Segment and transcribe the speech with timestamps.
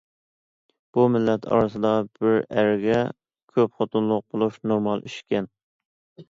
[0.97, 1.91] بۇ مىللەت ئارىسىدا
[2.21, 2.97] بىر ئەرگە
[3.59, 5.53] كۆپ خوتۇنلۇق بولۇش نورمال ئىش ئىكەن.